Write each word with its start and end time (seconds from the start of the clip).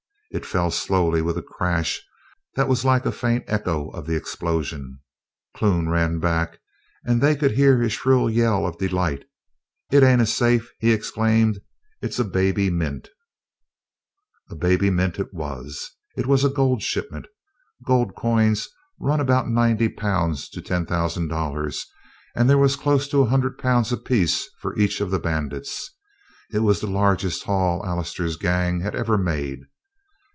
It 0.33 0.45
fell 0.45 0.71
slowly, 0.71 1.21
with 1.21 1.37
a 1.37 1.41
crash 1.41 2.01
that 2.55 2.69
was 2.69 2.85
like 2.85 3.05
a 3.05 3.11
faint 3.11 3.43
echo 3.47 3.89
of 3.89 4.07
the 4.07 4.15
explosion. 4.15 4.99
Clune 5.53 5.89
ran 5.89 6.19
back, 6.19 6.59
and 7.03 7.19
they 7.19 7.35
could 7.35 7.51
hear 7.51 7.77
his 7.81 7.91
shrill 7.91 8.29
yell 8.29 8.65
of 8.65 8.77
delight: 8.77 9.25
"It 9.91 10.03
ain't 10.03 10.21
a 10.21 10.25
safe!" 10.25 10.71
he 10.79 10.93
exclaimed. 10.93 11.59
"It's 12.01 12.17
a 12.17 12.23
baby 12.23 12.69
mint!" 12.69 13.09
And 14.47 14.55
a 14.55 14.55
baby 14.57 14.89
mint 14.89 15.19
it 15.19 15.33
was! 15.33 15.91
It 16.15 16.27
was 16.27 16.45
a 16.45 16.49
gold 16.49 16.81
shipment. 16.81 17.25
Gold 17.85 18.15
coin 18.15 18.55
runs 19.01 19.21
about 19.21 19.49
ninety 19.49 19.89
pounds 19.89 20.47
to 20.51 20.61
ten 20.61 20.85
thousand 20.85 21.27
dollars, 21.27 21.85
and 22.37 22.49
there 22.49 22.57
was 22.57 22.77
close 22.77 23.05
to 23.09 23.21
a 23.21 23.25
hundred 23.29 23.57
pounds 23.57 23.91
apiece 23.91 24.47
for 24.61 24.79
each 24.79 25.01
of 25.01 25.11
the 25.11 25.19
bandits. 25.19 25.91
It 26.53 26.59
was 26.59 26.79
the 26.79 26.87
largest 26.87 27.43
haul 27.43 27.85
Allister's 27.85 28.37
gang 28.37 28.79
had 28.79 28.95
ever 28.95 29.17
made. 29.17 29.63